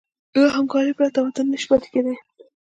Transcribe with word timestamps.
له 0.41 0.47
همکارۍ 0.57 0.91
پرته 0.97 1.13
تمدن 1.17 1.45
نهشي 1.51 1.67
پاتې 1.69 1.87
کېدی. 1.93 2.15